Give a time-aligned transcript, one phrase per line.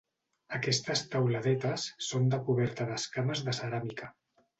[0.59, 4.11] Aquestes teuladetes són de coberta d'escames de ceràmica.